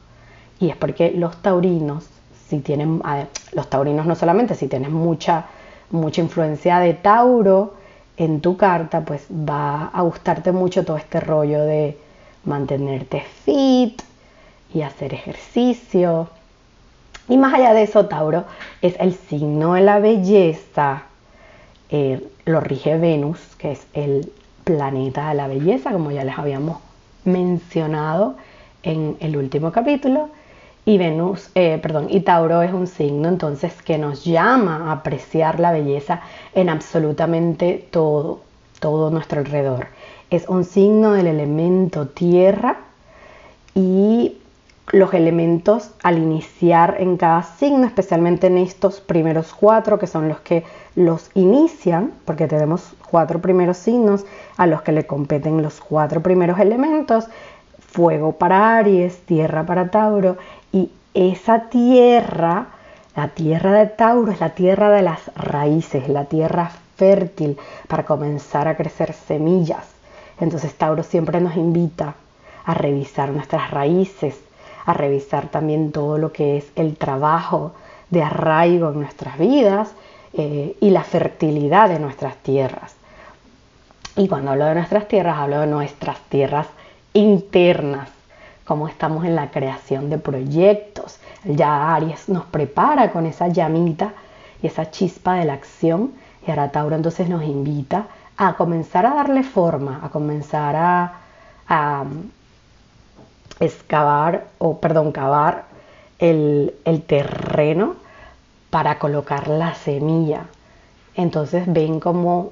y 0.59 0.69
es 0.69 0.75
porque 0.75 1.12
los 1.12 1.38
taurinos, 1.38 2.05
si 2.48 2.59
tienen, 2.59 3.01
los 3.53 3.69
taurinos 3.69 4.05
no 4.05 4.15
solamente, 4.15 4.55
si 4.55 4.67
tienes 4.67 4.89
mucha, 4.89 5.45
mucha 5.91 6.21
influencia 6.21 6.79
de 6.79 6.95
Tauro 6.95 7.75
en 8.17 8.41
tu 8.41 8.57
carta, 8.57 9.01
pues 9.05 9.27
va 9.29 9.86
a 9.93 10.01
gustarte 10.01 10.51
mucho 10.51 10.83
todo 10.83 10.98
este 10.98 11.19
rollo 11.19 11.62
de 11.62 11.98
mantenerte 12.43 13.24
fit 13.45 14.01
y 14.74 14.81
hacer 14.81 15.13
ejercicio. 15.13 16.27
Y 17.29 17.38
más 17.38 17.53
allá 17.53 17.74
de 17.74 17.83
eso, 17.83 18.07
Tauro 18.07 18.45
es 18.81 18.95
el 19.00 19.13
signo 19.13 19.75
de 19.75 19.81
la 19.81 20.00
belleza, 20.00 21.03
eh, 21.91 22.27
lo 22.45 22.59
rige 22.59 22.98
Venus, 22.98 23.39
que 23.59 23.71
es 23.71 23.86
el 23.93 24.31
planeta 24.63 25.29
de 25.29 25.36
la 25.36 25.48
belleza, 25.48 25.91
como 25.91 26.12
ya 26.12 26.24
les 26.24 26.38
habíamos 26.38 26.79
mencionado 27.25 28.36
en 28.81 29.15
el 29.19 29.38
último 29.38 29.71
capítulo. 29.71 30.29
Y 30.86 30.98
Venus, 30.98 31.51
eh, 31.53 31.77
perdón, 31.79 32.07
y 32.09 32.21
Tauro 32.21 32.63
es 32.63 32.74
un 32.74 32.88
signo 32.88 33.29
entonces 33.29 33.79
que 33.83 34.00
nos 34.00 34.25
llama 34.25 34.89
a 34.89 34.93
apreciar 34.93 35.59
la 35.59 35.71
belleza 35.71 36.21
en 36.55 36.67
absolutamente 36.67 37.88
todo, 37.91 38.39
todo 38.79 39.12
nuestro 39.12 39.41
alrededor. 39.41 39.88
Es 40.31 40.48
un 40.48 40.63
signo 40.63 41.12
del 41.12 41.27
elemento 41.27 42.07
tierra 42.07 42.77
y 43.75 44.38
los 44.91 45.13
elementos 45.13 45.91
al 46.01 46.17
iniciar 46.17 46.96
en 47.00 47.17
cada 47.17 47.43
signo, 47.43 47.86
especialmente 47.86 48.48
en 48.48 48.58
estos 48.58 49.00
primeros 49.01 49.53
cuatro 49.53 50.00
que 50.00 50.08
son 50.08 50.27
los 50.27 50.39
que 50.39 50.63
los 50.96 51.29
inician, 51.36 52.12
porque 52.25 52.48
tenemos 52.48 52.93
cuatro 53.10 53.39
primeros 53.39 53.77
signos 53.77 54.25
a 54.58 54.65
los 54.65 54.81
que 54.81 54.91
le 54.91 55.05
competen 55.05 55.62
los 55.62 55.79
cuatro 55.79 56.22
primeros 56.22 56.60
elementos, 56.60 57.27
fuego 57.79 58.34
para 58.34 58.77
Aries, 58.77 59.19
tierra 59.25 59.63
para 59.65 59.91
Tauro, 59.91 60.38
y 60.72 60.91
esa 61.13 61.69
tierra, 61.69 62.67
la 63.15 63.27
tierra 63.29 63.74
de 63.74 63.86
Tauro 63.88 64.31
es 64.31 64.39
la 64.39 64.51
tierra 64.51 64.89
de 64.89 65.03
las 65.03 65.19
raíces, 65.36 66.10
la 66.10 66.25
tierra 66.25 66.72
fértil 66.96 67.58
para 67.88 68.05
comenzar 68.05 68.67
a 68.67 68.75
crecer 68.75 69.13
semillas. 69.13 69.86
Entonces 70.39 70.74
Tauro 70.74 71.03
siempre 71.03 71.41
nos 71.41 71.55
invita 71.55 72.15
a 72.65 72.74
revisar 72.74 73.29
nuestras 73.29 73.72
raíces, 73.72 74.39
a 74.91 74.93
revisar 74.93 75.48
también 75.48 75.91
todo 75.91 76.17
lo 76.17 76.31
que 76.31 76.58
es 76.58 76.72
el 76.75 76.98
trabajo 76.98 77.74
de 78.10 78.24
arraigo 78.24 78.89
en 78.89 79.00
nuestras 79.01 79.38
vidas 79.38 79.91
eh, 80.34 80.75
y 80.79 80.89
la 80.89 81.03
fertilidad 81.03 81.89
de 81.89 82.00
nuestras 82.00 82.36
tierras. 82.38 82.96
Y 84.15 84.27
cuando 84.27 84.51
hablo 84.51 84.65
de 84.65 84.75
nuestras 84.75 85.08
tierras, 85.08 85.38
hablo 85.38 85.62
de 85.62 85.67
nuestras 85.67 86.19
tierras 86.29 86.67
internas, 87.13 88.10
como 88.65 88.88
estamos 88.88 89.25
en 89.25 89.36
la 89.36 89.51
creación 89.51 90.10
de 90.10 90.17
proyectos. 90.17 91.19
Ya 91.46 91.96
Aries 91.96 92.29
nos 92.29 92.46
prepara 92.46 93.12
con 93.12 93.25
esa 93.25 93.48
llamita 93.48 94.13
y 94.62 94.67
esa 94.67 94.91
chispa 94.91 95.36
de 95.36 95.46
la 95.46 95.53
acción 95.53 96.12
y 96.46 96.50
ahora 96.50 96.72
Tauro 96.72 96.96
entonces 96.96 97.29
nos 97.29 97.43
invita 97.43 98.08
a 98.38 98.55
comenzar 98.55 99.05
a 99.05 99.13
darle 99.13 99.43
forma, 99.43 100.00
a 100.03 100.10
comenzar 100.10 100.75
a 101.67 102.05
excavar 103.59 104.47
o 104.57 104.79
perdón, 104.79 105.11
cavar 105.11 105.65
el, 106.19 106.75
el 106.85 107.01
terreno 107.01 107.95
para 108.69 108.99
colocar 108.99 109.47
la 109.47 109.73
semilla. 109.75 110.45
Entonces 111.15 111.63
ven 111.67 111.99
cómo 111.99 112.51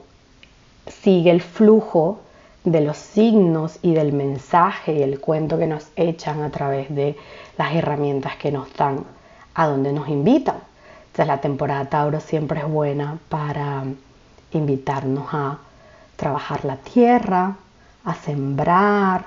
sigue 0.88 1.32
el 1.32 1.42
flujo 1.42 2.20
de 2.64 2.82
los 2.82 2.98
signos 2.98 3.80
y 3.82 3.94
del 3.94 4.12
mensaje 4.12 4.94
y 4.94 5.02
el 5.02 5.20
cuento 5.20 5.58
que 5.58 5.68
nos 5.68 5.88
echan 5.96 6.42
a 6.42 6.50
través 6.50 6.94
de 6.94 7.16
las 7.58 7.74
herramientas 7.74 8.36
que 8.36 8.52
nos 8.52 8.74
dan, 8.74 9.06
a 9.54 9.68
donde 9.68 9.94
nos 9.94 10.10
invitan. 10.10 10.58
Entonces 11.08 11.28
la 11.28 11.40
temporada 11.40 11.86
Tauro 11.86 12.20
siempre 12.20 12.60
es 12.60 12.68
buena 12.68 13.18
para 13.30 13.84
invitarnos 14.52 15.28
a 15.32 15.60
trabajar 16.16 16.66
la 16.66 16.78
tierra, 16.78 17.56
a 18.04 18.16
sembrar, 18.16 19.26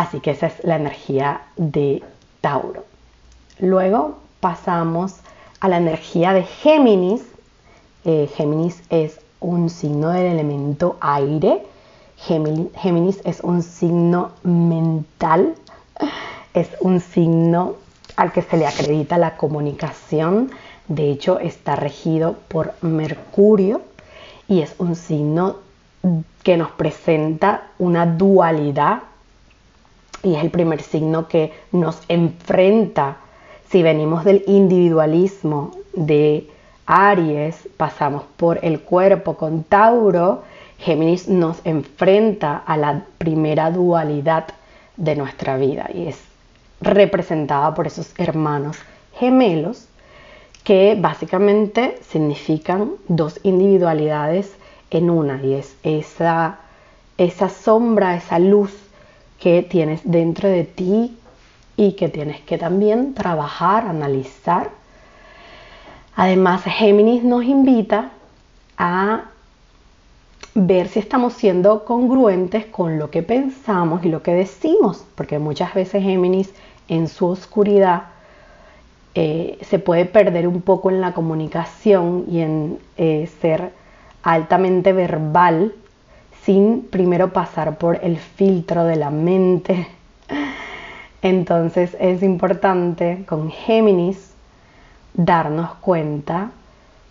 Así 0.00 0.20
que 0.20 0.30
esa 0.30 0.46
es 0.46 0.64
la 0.64 0.76
energía 0.76 1.42
de 1.58 2.02
Tauro. 2.40 2.86
Luego 3.58 4.16
pasamos 4.40 5.16
a 5.60 5.68
la 5.68 5.76
energía 5.76 6.32
de 6.32 6.42
Géminis. 6.42 7.20
Eh, 8.06 8.26
Géminis 8.34 8.82
es 8.88 9.20
un 9.40 9.68
signo 9.68 10.08
del 10.08 10.24
elemento 10.24 10.96
aire. 11.02 11.66
Géminis, 12.16 13.20
es 13.24 13.40
un 13.42 13.62
signo 13.62 14.30
mental. 14.42 15.54
Es 16.54 16.70
un 16.80 17.00
signo 17.00 17.74
al 18.16 18.32
que 18.32 18.40
se 18.40 18.56
le 18.56 18.66
acredita 18.66 19.18
la 19.18 19.36
comunicación. 19.36 20.50
De 20.88 21.10
hecho, 21.10 21.38
está 21.40 21.76
regido 21.76 22.36
por 22.48 22.72
Mercurio 22.80 23.82
y 24.48 24.62
es 24.62 24.74
un 24.78 24.96
signo 24.96 25.56
que 26.42 26.56
nos 26.56 26.70
presenta 26.70 27.64
una 27.78 28.06
dualidad 28.06 29.02
y 30.22 30.34
es 30.34 30.42
el 30.42 30.50
primer 30.50 30.82
signo 30.82 31.28
que 31.28 31.52
nos 31.72 32.00
enfrenta. 32.08 33.16
Si 33.68 33.82
venimos 33.82 34.24
del 34.24 34.44
individualismo 34.46 35.72
de 35.94 36.48
Aries, 36.86 37.68
pasamos 37.76 38.24
por 38.36 38.58
el 38.64 38.80
cuerpo 38.80 39.36
con 39.36 39.62
Tauro, 39.64 40.42
Géminis 40.78 41.28
nos 41.28 41.60
enfrenta 41.64 42.56
a 42.56 42.76
la 42.76 43.04
primera 43.18 43.70
dualidad 43.70 44.46
de 44.96 45.14
nuestra 45.14 45.56
vida 45.56 45.90
y 45.92 46.06
es 46.06 46.18
representada 46.80 47.74
por 47.74 47.86
esos 47.86 48.12
hermanos 48.18 48.78
gemelos 49.14 49.86
que 50.64 50.96
básicamente 50.98 51.98
significan 52.08 52.92
dos 53.08 53.40
individualidades 53.42 54.54
en 54.90 55.10
una 55.10 55.42
y 55.42 55.54
es 55.54 55.76
esa, 55.82 56.60
esa 57.18 57.48
sombra, 57.48 58.16
esa 58.16 58.38
luz 58.38 58.72
que 59.40 59.62
tienes 59.62 60.02
dentro 60.04 60.48
de 60.48 60.64
ti 60.64 61.16
y 61.76 61.92
que 61.92 62.08
tienes 62.08 62.40
que 62.42 62.58
también 62.58 63.14
trabajar, 63.14 63.86
analizar. 63.86 64.70
Además, 66.14 66.62
Géminis 66.64 67.24
nos 67.24 67.44
invita 67.44 68.10
a 68.76 69.22
ver 70.54 70.88
si 70.88 70.98
estamos 70.98 71.32
siendo 71.32 71.84
congruentes 71.84 72.66
con 72.66 72.98
lo 72.98 73.10
que 73.10 73.22
pensamos 73.22 74.04
y 74.04 74.10
lo 74.10 74.22
que 74.22 74.34
decimos, 74.34 75.04
porque 75.14 75.38
muchas 75.38 75.72
veces 75.74 76.02
Géminis 76.02 76.52
en 76.88 77.08
su 77.08 77.26
oscuridad 77.26 78.04
eh, 79.14 79.58
se 79.62 79.78
puede 79.78 80.04
perder 80.04 80.46
un 80.46 80.60
poco 80.60 80.90
en 80.90 81.00
la 81.00 81.14
comunicación 81.14 82.26
y 82.28 82.40
en 82.40 82.78
eh, 82.96 83.28
ser 83.40 83.72
altamente 84.22 84.92
verbal 84.92 85.72
sin 86.50 86.82
primero 86.82 87.32
pasar 87.32 87.78
por 87.78 88.00
el 88.02 88.18
filtro 88.18 88.82
de 88.82 88.96
la 88.96 89.10
mente. 89.10 89.86
Entonces 91.22 91.96
es 92.00 92.24
importante 92.24 93.24
con 93.28 93.52
Géminis 93.52 94.32
darnos 95.14 95.74
cuenta 95.74 96.50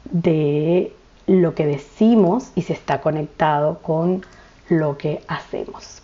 de 0.03 0.93
lo 1.25 1.55
que 1.55 1.65
decimos 1.65 2.51
y 2.53 2.63
si 2.63 2.74
está 2.74 3.00
conectado 3.00 3.79
con 3.81 4.25
lo 4.67 4.98
que 4.98 5.22
hacemos. 5.29 6.01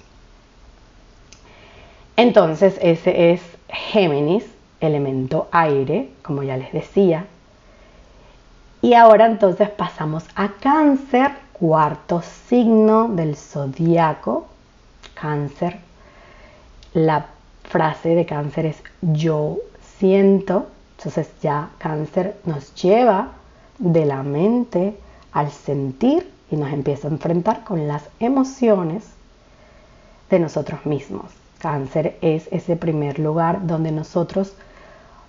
Entonces 2.16 2.80
ese 2.82 3.34
es 3.34 3.42
Géminis, 3.68 4.46
elemento 4.80 5.50
aire, 5.52 6.10
como 6.22 6.42
ya 6.42 6.56
les 6.56 6.72
decía. 6.72 7.26
Y 8.82 8.94
ahora 8.94 9.26
entonces 9.26 9.68
pasamos 9.72 10.24
a 10.36 10.54
cáncer, 10.62 11.44
cuarto 11.60 12.22
signo 12.22 13.08
del 13.08 13.36
zodiaco, 13.36 14.46
cáncer. 15.14 15.80
La 16.94 17.28
frase 17.64 18.10
de 18.10 18.26
cáncer 18.26 18.66
es 18.66 18.84
yo 19.02 19.58
siento. 19.98 20.68
Entonces 20.98 21.30
ya 21.42 21.70
cáncer 21.78 22.36
nos 22.46 22.74
lleva 22.76 23.30
de 23.80 24.06
la 24.06 24.24
mente 24.24 24.98
al 25.32 25.52
sentir 25.52 26.30
y 26.52 26.58
nos 26.58 26.72
empieza 26.72 27.08
a 27.08 27.12
enfrentar 27.12 27.64
con 27.64 27.88
las 27.88 28.04
emociones 28.20 29.06
de 30.30 30.40
nosotros 30.40 30.86
mismos. 30.86 31.32
Cáncer 31.60 32.18
es 32.22 32.48
ese 32.52 32.76
primer 32.76 33.20
lugar 33.20 33.66
donde 33.66 33.92
nosotros 33.92 34.56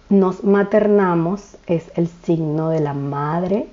nos 0.09 0.45
maternamos, 0.45 1.57
es 1.67 1.91
el 1.97 2.09
signo 2.09 2.71
de 2.71 2.81
la 2.81 2.95
madre, 2.95 3.69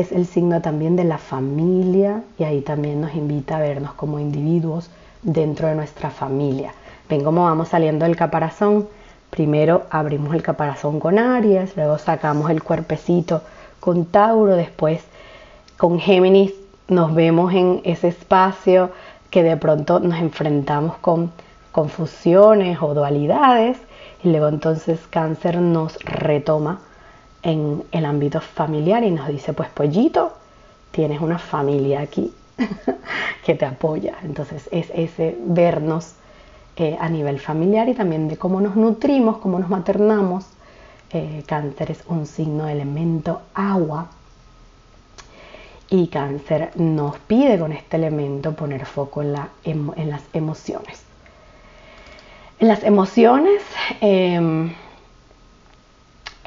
es 0.00 0.12
el 0.12 0.26
signo 0.26 0.60
también 0.62 0.96
de 0.96 1.04
la 1.04 1.18
familia 1.18 2.22
y 2.38 2.44
ahí 2.44 2.62
también 2.62 3.00
nos 3.00 3.14
invita 3.14 3.56
a 3.56 3.60
vernos 3.60 3.92
como 3.94 4.18
individuos 4.18 4.90
dentro 5.22 5.68
de 5.68 5.74
nuestra 5.74 6.10
familia. 6.10 6.72
Ven 7.08 7.22
cómo 7.22 7.44
vamos 7.44 7.68
saliendo 7.68 8.06
del 8.06 8.16
caparazón. 8.16 8.88
Primero 9.30 9.84
abrimos 9.90 10.34
el 10.34 10.42
caparazón 10.42 10.98
con 10.98 11.18
Aries, 11.18 11.76
luego 11.76 11.98
sacamos 11.98 12.50
el 12.50 12.62
cuerpecito 12.62 13.42
con 13.78 14.06
Tauro, 14.06 14.56
después 14.56 15.02
con 15.76 16.00
Géminis 16.00 16.52
nos 16.88 17.14
vemos 17.14 17.52
en 17.54 17.80
ese 17.84 18.08
espacio 18.08 18.90
que 19.30 19.42
de 19.42 19.56
pronto 19.56 20.00
nos 20.00 20.18
enfrentamos 20.18 20.96
con 20.96 21.30
confusiones 21.72 22.78
o 22.80 22.94
dualidades 22.94 23.78
y 24.24 24.30
luego 24.30 24.48
entonces 24.48 24.98
cáncer 25.08 25.60
nos 25.60 25.96
retoma 26.04 26.80
en 27.42 27.84
el 27.92 28.04
ámbito 28.04 28.40
familiar 28.40 29.02
y 29.04 29.10
nos 29.10 29.28
dice, 29.28 29.52
pues 29.52 29.68
pollito, 29.70 30.32
tienes 30.90 31.20
una 31.20 31.38
familia 31.38 32.00
aquí 32.00 32.32
que 33.44 33.54
te 33.54 33.64
apoya. 33.64 34.16
Entonces 34.22 34.68
es 34.72 34.90
ese 34.94 35.36
vernos 35.40 36.14
eh, 36.76 36.96
a 37.00 37.08
nivel 37.08 37.38
familiar 37.40 37.88
y 37.88 37.94
también 37.94 38.28
de 38.28 38.36
cómo 38.36 38.60
nos 38.60 38.76
nutrimos, 38.76 39.38
cómo 39.38 39.58
nos 39.58 39.68
maternamos. 39.68 40.46
Eh, 41.12 41.42
cáncer 41.46 41.90
es 41.90 42.04
un 42.06 42.24
signo 42.24 42.66
de 42.66 42.72
elemento 42.72 43.42
agua 43.52 44.10
Y 45.90 46.06
cáncer 46.06 46.70
nos 46.76 47.18
pide 47.18 47.58
con 47.58 47.72
este 47.72 47.96
elemento 47.96 48.54
poner 48.54 48.86
foco 48.86 49.22
en, 49.22 50.08
las 50.08 50.22
emociones. 50.32 51.02
En 52.60 52.68
las 52.68 52.84
emociones, 52.84 53.60
em, 54.00 54.72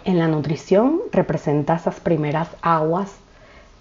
en 0.06 0.20
la 0.20 0.28
nutrición, 0.28 1.02
representa 1.12 1.76
esas 1.76 2.00
primeras 2.00 2.50
aguas 2.62 3.12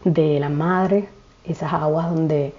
de 0.04 0.38
la 0.40 0.48
madre, 0.48 1.08
esas 1.44 1.72
aguas 1.72 2.10
donde 2.10 2.54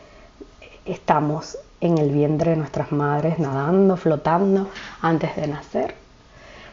estamos 0.86 1.58
en 1.82 1.98
el 1.98 2.12
vientre 2.12 2.52
de 2.52 2.58
nuestras 2.58 2.92
madres 2.92 3.40
nadando, 3.40 3.98
flotando 3.98 4.70
antes 5.02 5.36
de 5.36 5.48
nacer. 5.48 5.96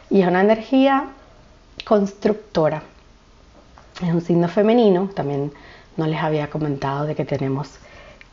Y 0.09 0.21
es 0.21 0.27
una 0.27 0.41
energía 0.41 1.05
constructora. 1.85 2.83
Es 4.01 4.13
un 4.13 4.21
signo 4.21 4.47
femenino, 4.47 5.09
también 5.13 5.51
no 5.97 6.07
les 6.07 6.21
había 6.21 6.49
comentado 6.49 7.05
de 7.05 7.15
que 7.15 7.25
tenemos 7.25 7.69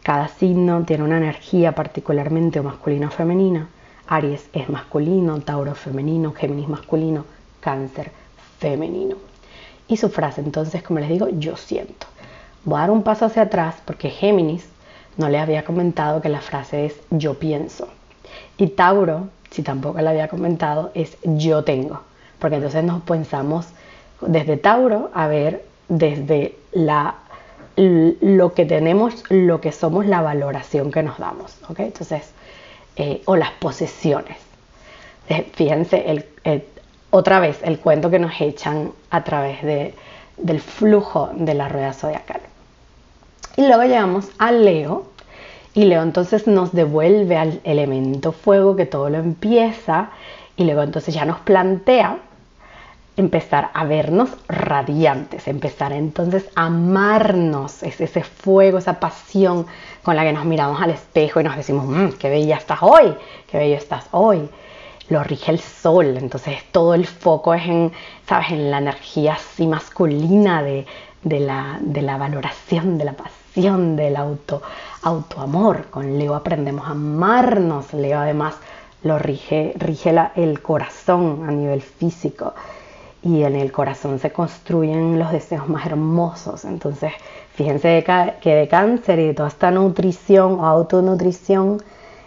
cada 0.03 0.29
signo 0.29 0.85
tiene 0.85 1.05
una 1.05 1.19
energía 1.19 1.75
particularmente 1.75 2.63
masculina 2.63 3.09
o 3.09 3.11
femenina. 3.11 3.69
Aries 4.07 4.49
es 4.55 4.71
masculino, 4.71 5.39
Tauro 5.41 5.75
femenino, 5.75 6.33
Géminis 6.33 6.69
masculino, 6.69 7.27
Cáncer 7.61 8.11
femenino. 8.59 9.17
Y 9.89 9.97
su 9.97 10.11
frase 10.11 10.41
entonces, 10.41 10.83
como 10.83 11.01
les 11.01 11.09
digo, 11.09 11.29
yo 11.29 11.57
siento. 11.57 12.07
Voy 12.65 12.77
a 12.79 12.81
dar 12.83 12.91
un 12.91 13.03
paso 13.03 13.25
hacia 13.25 13.43
atrás 13.43 13.77
porque 13.85 14.11
Géminis 14.11 14.69
no 15.17 15.29
le 15.29 15.39
había 15.39 15.65
comentado 15.65 16.21
que 16.21 16.29
la 16.29 16.41
frase 16.41 16.87
es 16.87 16.97
yo 17.11 17.35
pienso. 17.35 17.89
Y 18.57 18.69
Tauro, 18.69 19.29
si 19.51 19.63
tampoco 19.63 20.01
le 20.01 20.09
había 20.09 20.29
comentado, 20.29 20.91
es 20.95 21.17
yo 21.23 21.65
tengo. 21.65 22.03
Porque 22.39 22.57
entonces 22.57 22.85
nos 22.85 23.03
pensamos 23.03 23.67
desde 24.21 24.57
Tauro 24.57 25.11
a 25.15 25.27
ver 25.27 25.65
desde 25.89 26.57
la, 26.73 27.15
lo 27.77 28.53
que 28.53 28.67
tenemos, 28.67 29.25
lo 29.31 29.61
que 29.61 29.73
somos, 29.73 30.07
la 30.07 30.21
valoración 30.21 30.91
que 30.91 31.03
nos 31.03 31.19
damos. 31.19 31.57
¿ok? 31.69 31.81
Entonces, 31.81 32.31
eh, 32.97 33.23
o 33.25 33.37
las 33.37 33.53
posesiones. 33.53 34.37
Fíjense, 35.53 36.27
otra 37.11 37.41
vez 37.41 37.61
el 37.63 37.79
cuento 37.79 38.11
que 38.11 38.19
nos 38.19 38.41
echan 38.41 38.93
a 39.11 39.25
través 39.25 39.63
de, 39.63 39.95
del 40.37 40.61
flujo 40.61 41.31
de 41.35 41.55
la 41.55 41.69
rueda 41.69 41.93
zodiacal. 41.93 42.41
Y 43.57 43.67
luego 43.67 43.83
llegamos 43.85 44.29
a 44.39 44.53
Leo, 44.53 45.07
y 45.75 45.85
Leo 45.85 46.03
entonces 46.03 46.47
nos 46.47 46.73
devuelve 46.73 47.37
al 47.37 47.61
elemento 47.65 48.33
fuego 48.33 48.77
que 48.77 48.87
todo 48.87 49.11
lo 49.11 49.19
empieza, 49.19 50.11
y 50.57 50.65
luego 50.65 50.83
entonces 50.83 51.15
ya 51.15 51.25
nos 51.25 51.39
plantea 51.41 52.19
empezar 53.17 53.71
a 53.75 53.85
vernos 53.85 54.31
radiantes, 54.47 55.49
empezar 55.49 55.93
entonces 55.93 56.49
a 56.55 56.67
amarnos, 56.67 57.83
es 57.83 58.01
ese 58.01 58.23
fuego, 58.23 58.79
esa 58.79 59.01
pasión 59.01 59.67
con 60.03 60.15
la 60.15 60.23
que 60.23 60.33
nos 60.33 60.45
miramos 60.45 60.81
al 60.81 60.91
espejo 60.91 61.41
y 61.41 61.45
nos 61.45 61.57
decimos, 61.57 61.87
mmm, 61.87 62.11
qué 62.19 62.31
bella 62.31 62.57
estás 62.57 62.79
hoy, 62.81 63.15
qué 63.51 63.59
bello 63.59 63.77
estás 63.77 64.07
hoy. 64.13 64.49
Lo 65.09 65.23
rige 65.23 65.53
el 65.53 65.61
sol, 65.61 66.19
entonces 66.19 66.59
todo 66.71 66.93
el 66.93 67.07
foco 67.07 67.55
es 67.55 67.67
en, 67.67 67.93
¿sabes? 68.27 68.51
en 68.51 68.71
la 68.71 68.79
energía 68.79 69.35
así 69.35 69.67
masculina 69.67 70.63
de, 70.63 70.87
la, 71.23 71.79
de 71.81 72.03
la 72.03 72.19
valoración, 72.19 72.99
de 72.99 73.05
la 73.07 73.15
pasión 73.15 73.97
del 73.97 74.17
auto, 74.17 74.61
autoamor. 75.03 75.87
Con 75.87 76.19
Leo 76.19 76.35
aprendemos 76.35 76.87
a 76.87 76.91
amarnos. 76.91 77.95
Leo 77.95 78.19
además 78.19 78.57
lo 79.03 79.19
rige, 79.19 79.73
rige 79.79 80.15
el 80.37 80.61
corazón 80.61 81.45
a 81.49 81.53
nivel 81.53 81.81
físico. 81.81 82.53
Y 83.23 83.43
en 83.45 83.57
el 83.57 83.73
corazón 83.73 84.19
se 84.19 84.31
construyen 84.31 85.19
los 85.19 85.33
deseos 85.33 85.69
más 85.69 85.87
hermosos. 85.87 86.67
Entonces, 86.67 87.13
fíjense 87.55 88.05
que 88.43 88.55
de 88.55 88.69
cáncer 88.69 89.19
y 89.19 89.29
de 89.29 89.35
toda 89.35 89.49
esta 89.49 89.71
nutrición 89.71 90.61
o 90.61 90.67
autonutrición 90.67 91.83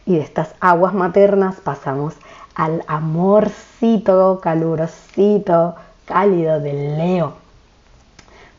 y 0.05 0.15
de 0.15 0.21
estas 0.21 0.55
aguas 0.59 0.93
maternas 0.93 1.57
pasamos 1.61 2.15
al 2.55 2.83
amorcito, 2.87 4.39
calurosito, 4.41 5.75
cálido 6.05 6.59
del 6.59 6.97
Leo 6.97 7.41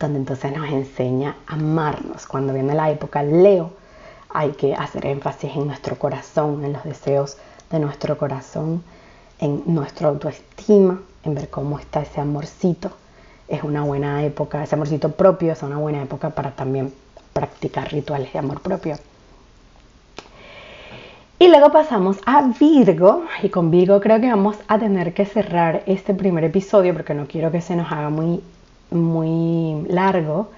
donde 0.02 0.18
entonces 0.18 0.54
nos 0.54 0.68
enseña 0.68 1.36
a 1.46 1.54
amarnos. 1.54 2.26
Cuando 2.26 2.52
viene 2.52 2.74
la 2.74 2.90
época 2.90 3.22
Leo, 3.22 3.70
hay 4.28 4.50
que 4.52 4.74
hacer 4.74 5.06
énfasis 5.06 5.52
en 5.54 5.66
nuestro 5.66 5.98
corazón, 5.98 6.64
en 6.64 6.72
los 6.72 6.84
deseos 6.84 7.36
de 7.70 7.78
nuestro 7.78 8.18
corazón, 8.18 8.82
en 9.38 9.62
nuestra 9.66 10.08
autoestima, 10.08 11.00
en 11.24 11.34
ver 11.34 11.48
cómo 11.48 11.78
está 11.78 12.02
ese 12.02 12.20
amorcito. 12.20 12.90
Es 13.48 13.62
una 13.62 13.82
buena 13.82 14.24
época, 14.24 14.62
ese 14.62 14.74
amorcito 14.74 15.10
propio 15.10 15.52
es 15.52 15.62
una 15.62 15.78
buena 15.78 16.02
época 16.02 16.30
para 16.30 16.50
también 16.50 16.92
practicar 17.32 17.90
rituales 17.92 18.32
de 18.32 18.38
amor 18.38 18.60
propio. 18.60 18.96
Y 21.42 21.48
luego 21.48 21.72
pasamos 21.72 22.18
a 22.24 22.42
Virgo, 22.60 23.24
y 23.42 23.48
con 23.48 23.72
Virgo 23.72 24.00
creo 24.00 24.20
que 24.20 24.30
vamos 24.30 24.56
a 24.68 24.78
tener 24.78 25.12
que 25.12 25.26
cerrar 25.26 25.82
este 25.86 26.14
primer 26.14 26.44
episodio 26.44 26.92
porque 26.92 27.14
no 27.14 27.26
quiero 27.26 27.50
que 27.50 27.60
se 27.60 27.74
nos 27.74 27.90
haga 27.90 28.10
muy 28.10 28.40
muy 28.92 29.84
largo 29.88 30.50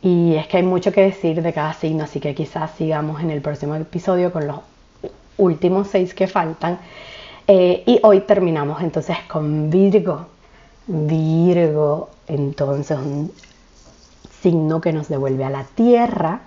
y 0.00 0.36
es 0.36 0.46
que 0.46 0.56
hay 0.56 0.62
mucho 0.62 0.90
que 0.90 1.02
decir 1.02 1.42
de 1.42 1.52
cada 1.52 1.74
signo, 1.74 2.04
así 2.04 2.18
que 2.18 2.34
quizás 2.34 2.70
sigamos 2.78 3.20
en 3.20 3.30
el 3.30 3.42
próximo 3.42 3.74
episodio 3.74 4.32
con 4.32 4.46
los 4.46 4.60
últimos 5.36 5.88
seis 5.88 6.14
que 6.14 6.26
faltan. 6.26 6.78
Eh, 7.46 7.82
y 7.84 8.00
hoy 8.02 8.20
terminamos 8.20 8.80
entonces 8.80 9.18
con 9.30 9.68
Virgo. 9.68 10.28
Virgo, 10.86 12.08
entonces 12.26 12.96
un 12.96 13.30
signo 14.40 14.80
que 14.80 14.94
nos 14.94 15.08
devuelve 15.08 15.44
a 15.44 15.50
la 15.50 15.64
tierra. 15.64 16.40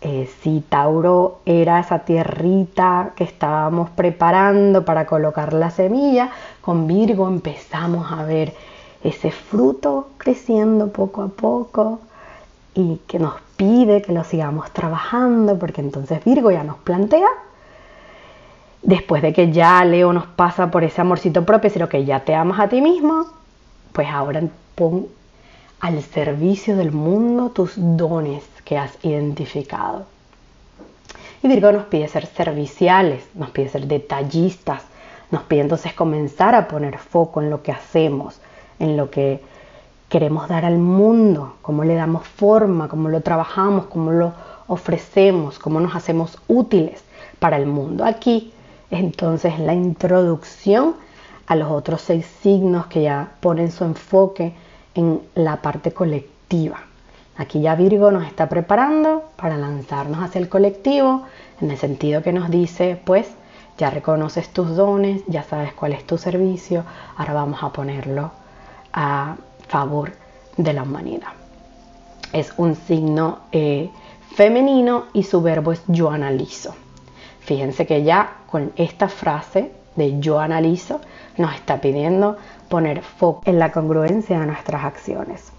Eh, 0.00 0.30
si 0.42 0.60
Tauro 0.60 1.40
era 1.44 1.80
esa 1.80 2.00
tierrita 2.00 3.10
que 3.16 3.24
estábamos 3.24 3.90
preparando 3.90 4.84
para 4.84 5.06
colocar 5.06 5.52
la 5.52 5.70
semilla, 5.70 6.30
con 6.60 6.86
Virgo 6.86 7.26
empezamos 7.26 8.12
a 8.12 8.22
ver 8.22 8.54
ese 9.02 9.32
fruto 9.32 10.10
creciendo 10.16 10.92
poco 10.92 11.22
a 11.22 11.28
poco 11.28 11.98
y 12.74 13.00
que 13.08 13.18
nos 13.18 13.34
pide 13.56 14.00
que 14.02 14.12
lo 14.12 14.22
sigamos 14.22 14.70
trabajando, 14.70 15.58
porque 15.58 15.80
entonces 15.80 16.24
Virgo 16.24 16.52
ya 16.52 16.62
nos 16.62 16.76
plantea, 16.76 17.28
después 18.82 19.20
de 19.20 19.32
que 19.32 19.50
ya 19.50 19.84
Leo 19.84 20.12
nos 20.12 20.26
pasa 20.26 20.70
por 20.70 20.84
ese 20.84 21.00
amorcito 21.00 21.44
propio, 21.44 21.70
sino 21.70 21.88
que 21.88 22.04
ya 22.04 22.20
te 22.20 22.36
amas 22.36 22.60
a 22.60 22.68
ti 22.68 22.80
mismo, 22.80 23.26
pues 23.92 24.08
ahora 24.08 24.42
pon 24.76 25.08
al 25.80 26.02
servicio 26.02 26.76
del 26.76 26.92
mundo 26.92 27.50
tus 27.50 27.74
dones 27.76 28.44
que 28.64 28.78
has 28.78 28.92
identificado. 29.04 30.06
Y 31.42 31.48
Virgo 31.48 31.70
nos 31.70 31.84
pide 31.84 32.08
ser 32.08 32.26
serviciales, 32.26 33.24
nos 33.34 33.50
pide 33.50 33.68
ser 33.68 33.86
detallistas, 33.86 34.82
nos 35.30 35.42
pide 35.42 35.60
entonces 35.60 35.92
comenzar 35.94 36.54
a 36.54 36.66
poner 36.66 36.98
foco 36.98 37.40
en 37.40 37.50
lo 37.50 37.62
que 37.62 37.70
hacemos, 37.70 38.40
en 38.78 38.96
lo 38.96 39.10
que 39.10 39.40
queremos 40.08 40.48
dar 40.48 40.64
al 40.64 40.78
mundo, 40.78 41.56
cómo 41.62 41.84
le 41.84 41.94
damos 41.94 42.26
forma, 42.26 42.88
cómo 42.88 43.08
lo 43.08 43.20
trabajamos, 43.20 43.86
cómo 43.86 44.10
lo 44.10 44.32
ofrecemos, 44.66 45.58
cómo 45.58 45.80
nos 45.80 45.94
hacemos 45.94 46.38
útiles 46.48 47.02
para 47.38 47.56
el 47.56 47.66
mundo. 47.66 48.04
Aquí 48.04 48.52
entonces 48.90 49.58
la 49.58 49.74
introducción 49.74 50.96
a 51.46 51.54
los 51.54 51.70
otros 51.70 52.00
seis 52.00 52.26
signos 52.42 52.86
que 52.86 53.02
ya 53.02 53.32
ponen 53.40 53.70
su 53.70 53.84
enfoque 53.84 54.54
en 54.98 55.22
la 55.36 55.62
parte 55.62 55.92
colectiva. 55.92 56.80
Aquí 57.36 57.60
ya 57.60 57.76
Virgo 57.76 58.10
nos 58.10 58.26
está 58.26 58.48
preparando 58.48 59.30
para 59.36 59.56
lanzarnos 59.56 60.20
hacia 60.20 60.40
el 60.40 60.48
colectivo, 60.48 61.22
en 61.60 61.70
el 61.70 61.78
sentido 61.78 62.20
que 62.20 62.32
nos 62.32 62.50
dice, 62.50 63.00
pues 63.04 63.28
ya 63.78 63.90
reconoces 63.90 64.52
tus 64.52 64.74
dones, 64.74 65.22
ya 65.28 65.44
sabes 65.44 65.72
cuál 65.72 65.92
es 65.92 66.04
tu 66.04 66.18
servicio, 66.18 66.82
ahora 67.16 67.32
vamos 67.32 67.62
a 67.62 67.70
ponerlo 67.70 68.32
a 68.92 69.36
favor 69.68 70.10
de 70.56 70.72
la 70.72 70.82
humanidad. 70.82 71.32
Es 72.32 72.52
un 72.56 72.74
signo 72.74 73.38
eh, 73.52 73.90
femenino 74.34 75.04
y 75.12 75.22
su 75.22 75.40
verbo 75.42 75.70
es 75.70 75.82
yo 75.86 76.10
analizo. 76.10 76.74
Fíjense 77.38 77.86
que 77.86 78.02
ya 78.02 78.38
con 78.50 78.72
esta 78.74 79.08
frase 79.08 79.70
de 79.94 80.18
yo 80.18 80.40
analizo 80.40 81.00
nos 81.36 81.54
está 81.54 81.80
pidiendo 81.80 82.36
poner 82.68 83.02
foco 83.02 83.42
en 83.44 83.58
la 83.58 83.72
congruencia 83.72 84.40
de 84.40 84.46
nuestras 84.46 84.84
acciones. 84.84 85.52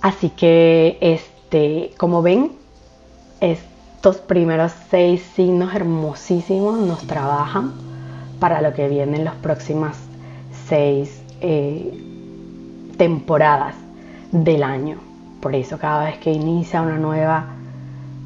Así 0.00 0.30
que, 0.30 0.98
este, 1.00 1.92
como 1.96 2.22
ven, 2.22 2.52
estos 3.40 4.18
primeros 4.18 4.72
seis 4.90 5.22
signos 5.34 5.74
hermosísimos 5.74 6.78
nos 6.78 7.06
trabajan 7.06 7.72
para 8.38 8.60
lo 8.60 8.74
que 8.74 8.88
viene 8.88 9.16
en 9.16 9.24
los 9.24 9.34
próximos 9.36 9.96
seis 10.68 11.22
eh, 11.40 11.92
temporadas 12.96 13.74
del 14.32 14.62
año. 14.62 14.98
Por 15.40 15.54
eso 15.54 15.78
cada 15.78 16.04
vez 16.04 16.18
que 16.18 16.32
inicia 16.32 16.82
una 16.82 16.98
nueva 16.98 17.46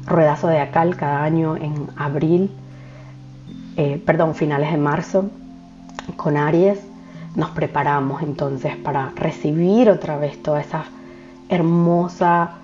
rueda 0.05 0.35
zodiacal, 0.35 0.95
cada 0.95 1.23
año 1.23 1.55
en 1.55 1.87
abril, 1.95 2.51
eh, 3.77 4.01
perdón, 4.05 4.35
finales 4.35 4.71
de 4.71 4.77
marzo, 4.77 5.29
con 6.15 6.37
Aries, 6.37 6.79
nos 7.35 7.51
preparamos 7.51 8.21
entonces 8.21 8.75
para 8.77 9.11
recibir 9.15 9.89
otra 9.89 10.17
vez 10.17 10.41
toda 10.41 10.61
esa 10.61 10.85
hermosa 11.49 12.55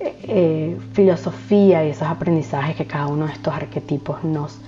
eh, 0.00 0.78
filosofía 0.92 1.84
y 1.84 1.90
esos 1.90 2.08
aprendizajes 2.08 2.76
que 2.76 2.86
cada 2.86 3.06
uno 3.06 3.26
de 3.26 3.32
estos 3.32 3.54
arquetipos 3.54 4.24
nos 4.24 4.58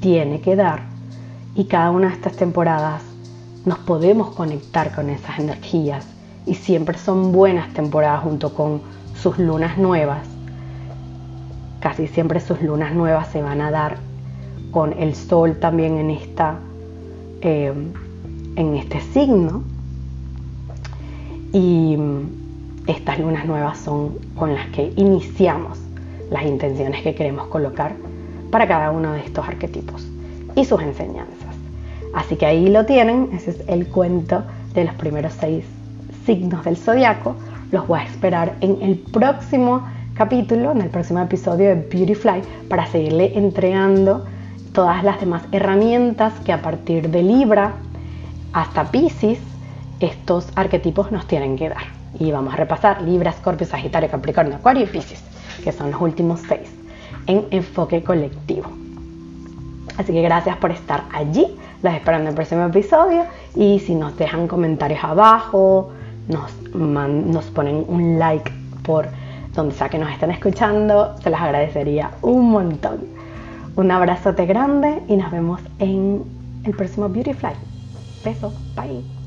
tiene 0.00 0.40
que 0.40 0.56
dar. 0.56 0.82
Y 1.54 1.64
cada 1.64 1.90
una 1.90 2.08
de 2.08 2.14
estas 2.14 2.36
temporadas 2.36 3.02
nos 3.64 3.78
podemos 3.78 4.30
conectar 4.34 4.94
con 4.94 5.10
esas 5.10 5.38
energías 5.38 6.06
y 6.46 6.54
siempre 6.54 6.96
son 6.96 7.32
buenas 7.32 7.72
temporadas 7.74 8.22
junto 8.22 8.54
con 8.54 8.80
sus 9.20 9.38
lunas 9.38 9.76
nuevas. 9.76 10.26
Casi 11.80 12.06
siempre 12.06 12.40
sus 12.40 12.62
lunas 12.62 12.94
nuevas 12.94 13.28
se 13.28 13.42
van 13.42 13.60
a 13.60 13.70
dar 13.70 13.98
con 14.70 14.92
el 14.94 15.14
sol 15.14 15.58
también 15.58 15.98
en, 15.98 16.10
esta, 16.10 16.56
eh, 17.42 17.72
en 18.56 18.76
este 18.76 19.00
signo. 19.00 19.62
Y 21.52 21.96
estas 22.86 23.18
lunas 23.18 23.44
nuevas 23.46 23.78
son 23.78 24.18
con 24.36 24.54
las 24.54 24.66
que 24.68 24.92
iniciamos 24.96 25.78
las 26.30 26.44
intenciones 26.44 27.02
que 27.02 27.14
queremos 27.14 27.46
colocar 27.48 27.94
para 28.50 28.66
cada 28.66 28.90
uno 28.90 29.12
de 29.12 29.20
estos 29.20 29.46
arquetipos 29.46 30.06
y 30.54 30.64
sus 30.64 30.80
enseñanzas. 30.80 31.54
Así 32.14 32.36
que 32.36 32.46
ahí 32.46 32.68
lo 32.68 32.86
tienen, 32.86 33.30
ese 33.32 33.50
es 33.50 33.62
el 33.68 33.86
cuento 33.86 34.42
de 34.74 34.84
los 34.84 34.94
primeros 34.94 35.32
seis 35.34 35.64
signos 36.26 36.64
del 36.64 36.76
zodiaco. 36.76 37.36
Los 37.70 37.86
voy 37.86 38.00
a 38.00 38.04
esperar 38.04 38.56
en 38.60 38.82
el 38.82 38.96
próximo 38.98 39.82
capítulo, 40.14 40.72
en 40.72 40.82
el 40.82 40.88
próximo 40.88 41.20
episodio 41.20 41.68
de 41.68 41.74
Beautyfly, 41.76 42.42
para 42.68 42.86
seguirle 42.86 43.38
entregando 43.38 44.26
todas 44.80 45.04
las 45.04 45.20
demás 45.20 45.42
herramientas 45.52 46.32
que 46.42 46.54
a 46.54 46.62
partir 46.62 47.10
de 47.10 47.22
Libra 47.22 47.74
hasta 48.54 48.90
Pisces 48.90 49.38
estos 50.00 50.48
arquetipos 50.54 51.12
nos 51.12 51.26
tienen 51.26 51.58
que 51.58 51.68
dar. 51.68 51.82
Y 52.18 52.32
vamos 52.32 52.54
a 52.54 52.56
repasar 52.56 53.02
Libra, 53.02 53.30
Scorpio, 53.30 53.66
Sagitario, 53.66 54.10
Capricornio, 54.10 54.56
Acuario 54.56 54.84
y 54.84 54.86
Pisces, 54.86 55.22
que 55.62 55.70
son 55.70 55.90
los 55.90 56.00
últimos 56.00 56.40
seis 56.48 56.72
en 57.26 57.44
enfoque 57.50 58.02
colectivo. 58.02 58.70
Así 59.98 60.14
que 60.14 60.22
gracias 60.22 60.56
por 60.56 60.70
estar 60.70 61.04
allí. 61.12 61.46
Las 61.82 61.96
espero 61.96 62.16
en 62.16 62.28
el 62.28 62.34
próximo 62.34 62.64
episodio. 62.64 63.24
Y 63.54 63.80
si 63.80 63.94
nos 63.94 64.16
dejan 64.16 64.48
comentarios 64.48 65.04
abajo, 65.04 65.90
nos, 66.26 66.50
nos 66.74 67.44
ponen 67.50 67.84
un 67.86 68.18
like 68.18 68.50
por 68.82 69.08
donde 69.54 69.74
sea 69.74 69.90
que 69.90 69.98
nos 69.98 70.10
estén 70.10 70.30
escuchando, 70.30 71.16
se 71.22 71.28
las 71.28 71.42
agradecería 71.42 72.12
un 72.22 72.50
montón. 72.50 73.19
Un 73.76 73.90
abrazote 73.90 74.46
grande 74.46 75.02
y 75.08 75.16
nos 75.16 75.30
vemos 75.30 75.60
en 75.78 76.22
el 76.64 76.74
próximo 76.74 77.08
Beauty 77.08 77.34
Fly. 77.34 77.52
Besos, 78.24 78.52
bye. 78.74 79.19